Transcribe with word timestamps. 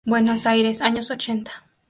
Buenos 0.03 0.47
Aires, 0.47 0.81
años 0.81 1.11
ochenta. 1.11 1.63